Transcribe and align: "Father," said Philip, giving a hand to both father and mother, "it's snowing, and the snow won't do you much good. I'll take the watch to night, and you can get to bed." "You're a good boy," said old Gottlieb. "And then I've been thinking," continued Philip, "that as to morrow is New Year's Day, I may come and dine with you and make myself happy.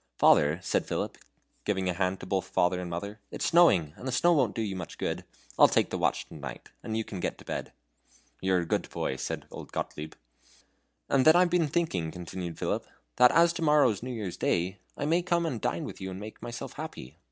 "Father," 0.17 0.59
said 0.63 0.87
Philip, 0.87 1.15
giving 1.63 1.87
a 1.87 1.93
hand 1.93 2.19
to 2.21 2.25
both 2.25 2.47
father 2.47 2.81
and 2.81 2.89
mother, 2.89 3.19
"it's 3.29 3.45
snowing, 3.45 3.93
and 3.95 4.07
the 4.07 4.11
snow 4.11 4.33
won't 4.33 4.55
do 4.55 4.61
you 4.63 4.75
much 4.75 4.97
good. 4.97 5.23
I'll 5.59 5.67
take 5.67 5.91
the 5.91 5.97
watch 5.99 6.25
to 6.29 6.33
night, 6.35 6.69
and 6.81 6.97
you 6.97 7.03
can 7.03 7.19
get 7.19 7.37
to 7.37 7.45
bed." 7.45 7.71
"You're 8.41 8.61
a 8.61 8.65
good 8.65 8.89
boy," 8.89 9.17
said 9.17 9.45
old 9.51 9.71
Gottlieb. 9.71 10.15
"And 11.07 11.23
then 11.23 11.35
I've 11.35 11.51
been 11.51 11.67
thinking," 11.67 12.09
continued 12.09 12.57
Philip, 12.57 12.87
"that 13.17 13.31
as 13.31 13.53
to 13.53 13.61
morrow 13.61 13.91
is 13.91 14.01
New 14.01 14.09
Year's 14.11 14.37
Day, 14.37 14.79
I 14.97 15.05
may 15.05 15.21
come 15.21 15.45
and 15.45 15.61
dine 15.61 15.83
with 15.83 16.01
you 16.01 16.09
and 16.09 16.19
make 16.19 16.41
myself 16.41 16.73
happy. 16.73 17.19